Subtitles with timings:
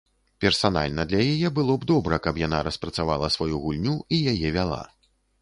[0.43, 4.83] Персанальна для яе было б добра, каб яна распрацавала сваю гульню і яе вяла.